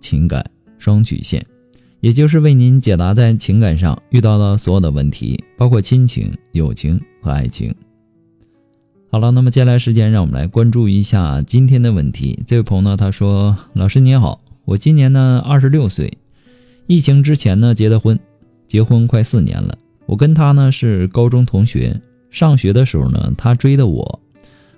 [0.00, 0.44] 情感
[0.78, 1.44] 双曲线，
[2.00, 7.74] 也就是为您解答在情感上遇到的所有的问题，包括亲情、友情和爱情。
[9.10, 12.38] 好了，那么接下来时间，让我们来关注一下今天的问题。
[12.46, 16.18] 这位朋友呢，他说：“老师你好，我今年呢二十六岁，
[16.86, 18.18] 疫情之前呢结的婚，
[18.66, 19.76] 结婚快四年了。
[20.04, 24.20] 我跟他呢是高中同学，上学的时候呢他追的我。”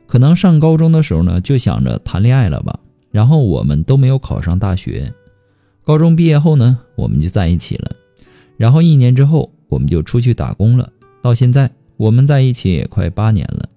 [0.06, 2.78] 可能上高中的时候呢，就想着谈恋爱了吧。
[3.10, 5.12] 然后我们都没有考上大学。
[5.82, 7.96] 高中毕业后呢，我们就在一起了。
[8.56, 10.92] 然后一年之后，我们就出去打工了。
[11.22, 13.68] 到现在，我们在一起也快八年了。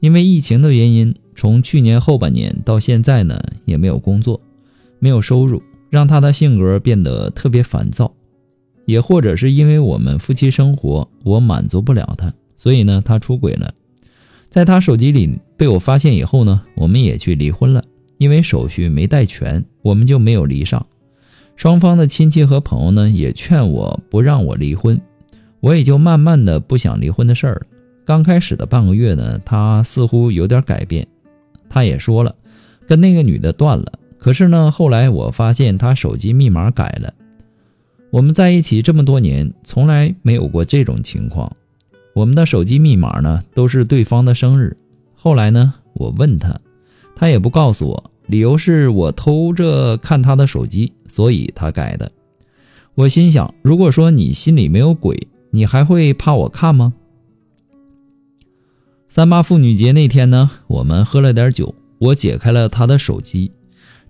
[0.00, 4.40] 因为疫情的原因，从去年后半年到现在呢，也没有工作，
[4.98, 8.12] 没有收入，让他的性格变得特别烦躁。
[8.86, 13.72] 也或者是因为我们夫妻生活，我满足不了他，所以呢，他出轨了。
[14.48, 17.84] 在他手机里被我发现以后呢，我们也去离婚了。
[18.20, 20.86] 因为手续没带全，我们就没有离上。
[21.56, 25.00] 双方的亲戚和朋友呢，也劝我不让我离婚，
[25.60, 27.62] 我也就慢慢的不想离婚的事儿了。
[28.04, 31.06] 刚开始的半个月呢，他似乎有点改变，
[31.70, 32.34] 他也说了
[32.86, 33.90] 跟那个女的断了。
[34.18, 37.14] 可是呢，后来我发现他手机密码改了。
[38.10, 41.50] 我们在一起这么多年，从来没有过这种情况。
[42.12, 44.76] 我们的手机密码呢，都是对方的生日。
[45.14, 46.60] 后来呢，我问他，
[47.20, 52.10] 他也不告诉我，理由是我偷着看他的手机，所以他改的。
[52.94, 56.94] 我心想，如果说你心里没有鬼，你还会怕我看吗？
[59.06, 63.52] 三八妇女节那天呢，我们喝了点酒，我解开了他的手机，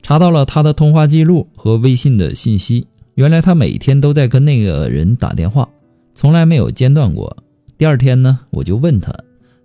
[0.01, 2.87] 查到了他的通话记录和微信的信息。
[3.17, 5.69] 原来他每天都在跟那个人打电话，
[6.15, 7.37] 从来没有间断过。
[7.77, 9.13] 第二天呢，我就问他，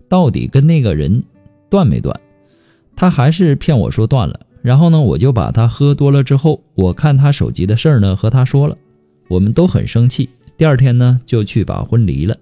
[0.10, 1.24] 到底跟那个人
[1.70, 2.20] 断没断？
[2.96, 4.40] 他还是骗我说断了。
[4.62, 8.76] 然后呢，我就把他喝多了之后，我看他手机的事儿呢和他说了，
[9.28, 10.30] 我们都很生气。
[10.58, 12.36] 第二天呢，就去把婚离了。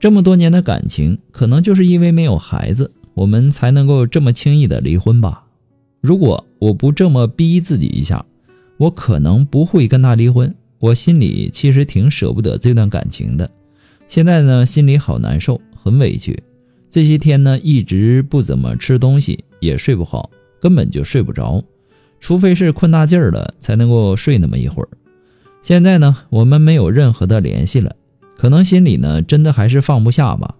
[0.00, 5.44] 这么多年的感情，可能就是因为没有孩子，我们才能够这么轻易的离婚吧。
[6.00, 8.24] 如果我不这么逼自己一下，
[8.76, 10.54] 我可能不会跟他离婚。
[10.78, 13.50] 我心里其实挺舍不得这段感情的。
[14.06, 16.40] 现在呢，心里好难受，很委屈。
[16.90, 21.62] 这些天呢，一直不怎么吃东西，也睡不好，根本就睡不着，
[22.18, 24.88] 除非是困大劲儿了，才能够睡那么一会儿。
[25.60, 27.94] 现在呢，我们没有任何的联系了，
[28.38, 30.54] 可能心里呢，真的还是放不下吧。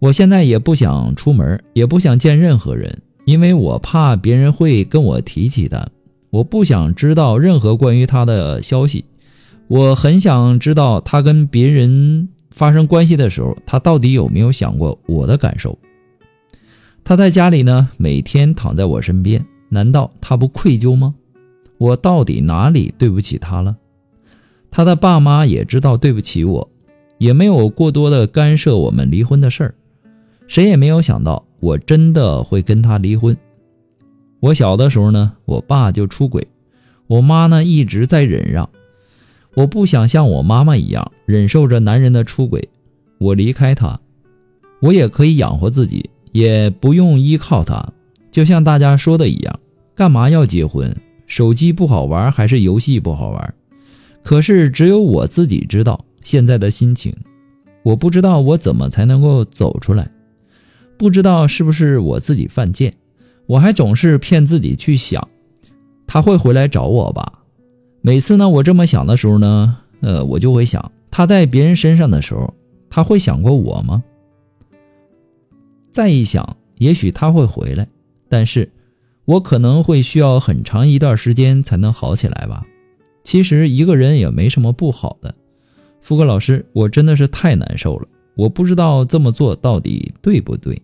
[0.00, 5.86] 我现在也不想出门，也不想见任何人，因为我怕别人会跟我提起他，
[6.30, 9.04] 我不想知道任何关于他的消息。
[9.68, 12.28] 我很想知道他跟别人。
[12.54, 15.76] 发生关系的时候，他到底有没有想过我的感受？
[17.02, 21.16] 他在家里呢，每天躺在我身边，难道他不愧疚吗？
[21.78, 23.76] 我到底哪里对不起他了？
[24.70, 26.70] 他的爸妈也知道对不起我，
[27.18, 29.74] 也没有过多的干涉我们离婚的事儿。
[30.46, 33.36] 谁也没有想到我真的会跟他离婚。
[34.38, 36.46] 我小的时候呢，我爸就出轨，
[37.08, 38.70] 我妈呢一直在忍让。
[39.54, 42.68] 我不想像我妈妈一样忍受着男人的出轨，
[43.18, 43.98] 我离开他，
[44.80, 47.92] 我也可以养活自己，也不用依靠他。
[48.30, 49.60] 就像大家说的一样，
[49.94, 50.94] 干嘛要结婚？
[51.26, 53.54] 手机不好玩还是游戏不好玩？
[54.22, 57.14] 可是只有我自己知道现在的心情，
[57.82, 60.10] 我不知道我怎么才能够走出来，
[60.98, 62.92] 不知道是不是我自己犯贱，
[63.46, 65.28] 我还总是骗自己去想，
[66.06, 67.43] 他会回来找我吧。
[68.06, 72.52] 每次呢，我这么想的时候呢，呃，我就会想，他在别人身上的时候，
[72.90, 74.04] 他会想过我吗？
[75.90, 77.88] 再一想，也许他会回来，
[78.28, 78.70] 但是，
[79.24, 82.62] 我可能会需要很长一段时间才能好起来吧。
[83.22, 85.34] 其实一个人也没什么不好的。
[86.02, 90.78] 福哥老师，我真的是太难受了，我不知道这么做到底对不对。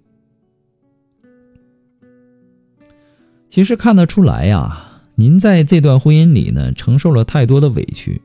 [3.50, 4.86] 其实看得出来呀。
[5.20, 8.22] 您在这段婚姻里呢，承受了太多的委屈，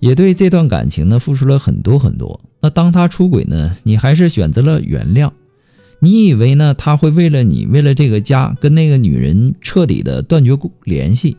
[0.00, 2.40] 也对这段感情呢付出了很多很多。
[2.60, 5.30] 那当他出轨呢，你还是选择了原谅。
[6.00, 11.36] 你以为呢他会为了你，为了这个家，跟那个女人彻底的断绝联系？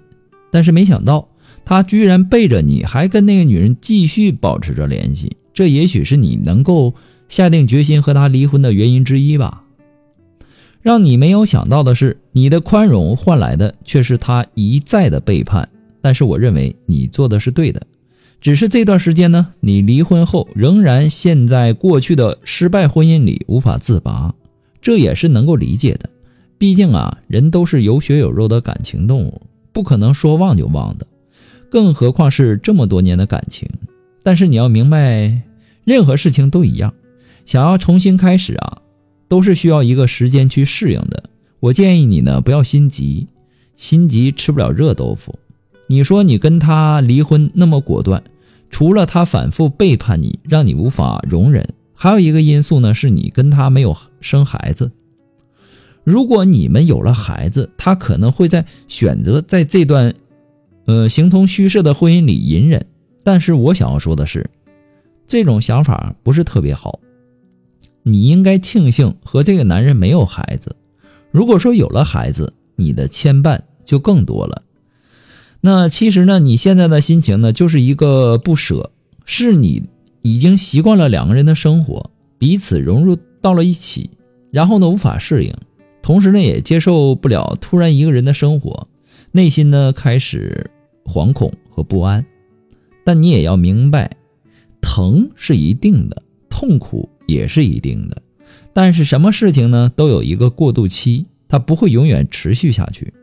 [0.50, 1.28] 但是没想到，
[1.66, 6.94] 他居然背着你还跟那个女人继续保持着联系，这也许是你能够
[7.28, 9.65] 下定决心和他离婚的原因之一吧。
[10.86, 15.68] 让你没有想到的是，你的宽容换来的却是他一再的背叛。
[16.00, 17.82] 但是我认为你做的是对的，
[18.40, 24.32] 只是这段时间呢，你离婚后仍然陷在过去的失败婚姻里无法自拔，
[24.80, 26.08] 这也是能够理解的。
[26.60, 29.42] 毕竟啊，人都是有血有肉的感情动物，
[29.74, 31.08] 不可能说忘就忘的，
[31.68, 33.68] 更何况是这么多年的感情。
[34.22, 35.42] 但是你要明白，
[35.84, 36.94] 任何事情都一样，
[37.44, 38.84] 想要重新开始啊。
[39.28, 41.24] 都是需要一个时间去适应的。
[41.60, 43.28] 我建议你呢，不要心急，
[43.76, 45.38] 心急吃不了热豆腐。
[45.88, 48.24] 你说你跟他离婚那么果断，
[48.70, 54.92] 除了他反复背叛你，让你无法容忍，还有一个因素呢，是你跟他没有生孩子。
[56.04, 60.14] 如果你们有了孩子，他可能会在选择在这段，
[60.86, 62.86] 呃，形同虚设的婚姻里隐忍。
[63.24, 64.48] 但是我想要说的是，
[65.26, 67.00] 这种想法不是特别好。
[68.08, 70.76] 你应该庆幸和这个男人没有孩子。
[71.32, 74.62] 如果说有了孩子，你的牵绊就更多了。
[75.60, 78.92] 那其实呢，你现在的心情呢，就是一个不舍，
[79.26, 79.82] 是你
[80.22, 84.12] 已经习惯了两个人的生活，彼此融入到了一起，
[84.52, 85.52] 然后呢无法适应，
[86.04, 88.88] 同时呢也接受不了突然一个人的生活，
[89.32, 90.70] 内心呢开始
[91.06, 92.24] 惶恐和不安。
[93.04, 94.16] 但你也要明白，
[94.80, 97.10] 疼是一定的，痛苦。
[97.26, 98.22] 也是一定的，
[98.74, 103.14] 但是什么事情呢都有一个过渡期，它不会永远持续下去。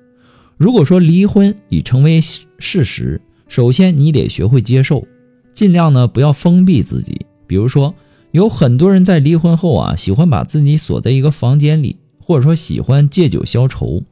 [0.57, 5.07] 如果说离婚已成为事实，首先你得学会接受，
[5.53, 7.27] 尽量呢不要封闭自己。
[7.47, 7.95] 比如说，
[8.31, 14.03] 有很多人在离婚后啊，喜欢把自己锁在一个房间里，或者说喜欢借酒消愁，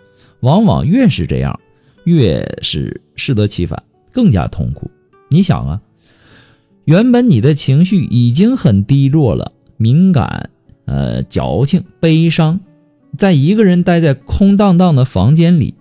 [0.40, 1.58] 往往越是这样，
[2.04, 3.82] 越是适得其反，
[4.12, 4.90] 更加痛苦。
[5.28, 5.80] 你想啊，
[6.84, 9.52] 原本你的情绪已经很低落了。
[9.82, 10.50] 敏感，
[10.84, 12.60] 呃，矫情，悲伤，
[13.16, 15.72] 在一个人待在空荡荡的房间里，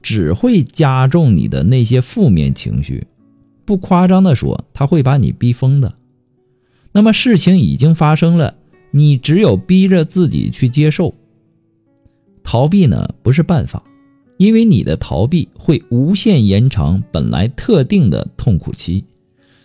[0.00, 3.08] 只会加重你的那些负面情绪。
[3.64, 5.92] 不夸张的说，他会把你逼疯的。
[6.92, 8.54] 那么事情已经发生了，
[8.92, 11.12] 你只有逼着自己去接受。
[12.44, 13.82] 逃避呢，不是办法，
[14.36, 19.04] 因为你的逃避会无限延长本来特定的痛苦期。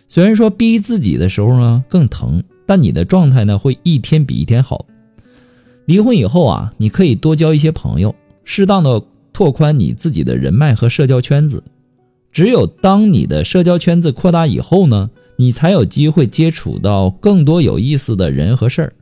[0.08, 2.42] 虽然说逼自己的时候呢，更疼。
[2.72, 4.86] 但你的状态呢，会一天比一天好。
[5.84, 8.14] 离婚以后啊，你可以多交一些朋友，
[8.44, 11.62] 适当的拓宽你自己的人脉和社交圈子。
[12.32, 18.94] 只有当你的社交圈子扩大以后呢，你才有机会接触到更多有意思的人和事儿，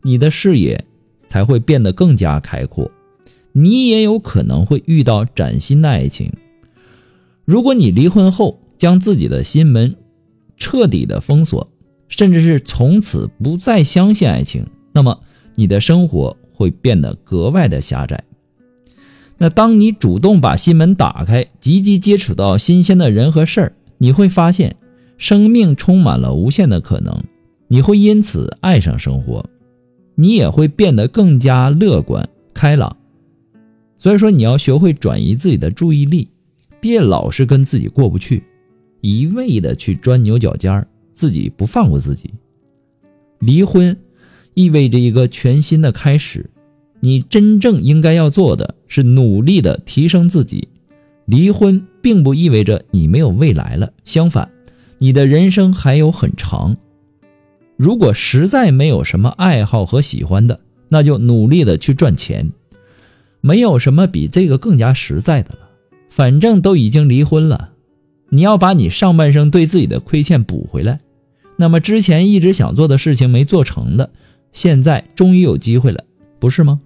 [0.00, 0.82] 你的视野
[1.26, 2.90] 才会变得更加开阔。
[3.52, 6.32] 你也有可能会遇到崭新的爱情。
[7.44, 9.94] 如果你离婚后将自己的心门
[10.56, 11.68] 彻底的封锁。
[12.08, 15.20] 甚至是从此不再相信爱情，那么
[15.54, 18.24] 你的生活会变得格外的狭窄。
[19.36, 24.74] 那当你主动把心门打开，积极接触到新鲜的人和事儿，你会发现
[25.16, 27.22] 生命充满了无限的可能。
[27.68, 29.44] 你会因此爱上生活，
[30.14, 32.96] 你也会变得更加乐观开朗。
[33.98, 36.30] 所以说，你要学会转移自己的注意力，
[36.80, 38.42] 别老是跟自己过不去，
[39.02, 40.87] 一味的去钻牛角尖儿。
[41.18, 42.32] 自己不放过自己，
[43.40, 43.96] 离婚
[44.54, 46.48] 意味着一个全新的开始。
[47.00, 50.68] 你真正应该要做的是努力的提升自己。
[51.24, 54.48] 离婚并不意味着你没有未来了，相反，
[54.98, 56.76] 你的人生还有很长。
[57.76, 62.52] 如果实在没有什么爱好和喜欢的，那就努力的去赚钱。
[63.40, 65.68] 没有什么比这个更加实在的了。
[66.08, 67.70] 反正都已经离婚了，
[68.30, 71.00] 你要把你上半生对自己的亏欠补回来。
[71.60, 74.10] 那么之前一直想做的事情没做成的，
[74.52, 76.04] 现在终于有机会了，
[76.38, 76.80] 不是吗？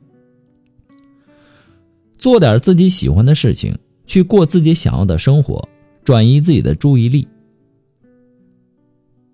[2.17, 3.77] 做点自己喜欢的事情，
[4.07, 5.69] 去过自己想要的生活，
[6.03, 7.29] 转移自己的注意力。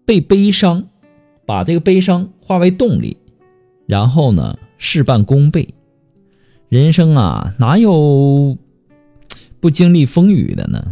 [0.05, 0.89] 被悲伤，
[1.47, 3.17] 把这个悲伤化为动力，
[3.87, 5.69] 然后呢事半功倍。
[6.69, 8.59] 人生啊，哪有
[9.61, 10.83] 不经历风雨的呢？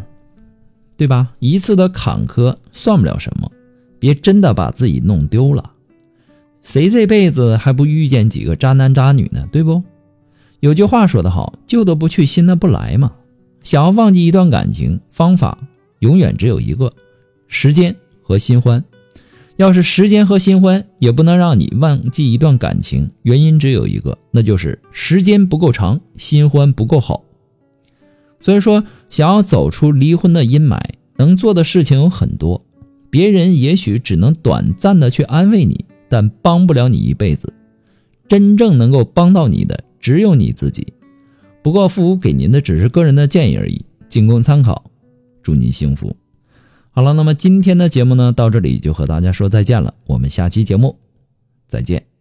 [0.97, 1.35] 对吧？
[1.41, 3.51] 一次的坎坷算不了什么。
[3.99, 5.73] 别真的把自己弄丢了，
[6.63, 9.49] 谁这辈子还不遇见几个渣男渣女呢？
[9.51, 9.83] 对不？
[10.61, 13.13] 有句话说得好，旧的不去，新的不来嘛。
[13.63, 15.59] 想要忘记一段感情，方法
[16.01, 16.93] 永远只有一个：
[17.49, 18.85] 时间和新欢。
[19.57, 27.25] 要是时间和新欢也不能让你忘记一段感情，原因只有一个，那就是时间不够长，新欢不够好。
[28.39, 30.79] 所以说，想要走出离婚的阴霾。
[31.19, 32.66] 能做的事情有很多，
[33.17, 37.51] 别人也许只能短暂的去安慰你，但帮不了你一辈子。
[38.29, 40.93] 真正能够帮到你的，只有你自己。
[41.63, 44.91] 不过，父母给您的只是个人的建议而已，仅供参考。
[45.43, 46.15] 祝您幸福。
[46.91, 49.95] 好了，那么今天的节目呢，到这里就和大家说再见了。
[50.05, 50.99] 我们下期节目
[51.67, 52.16] 再见。